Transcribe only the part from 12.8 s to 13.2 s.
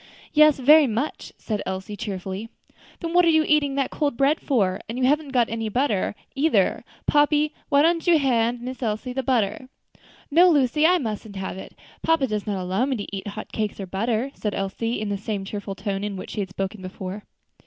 me to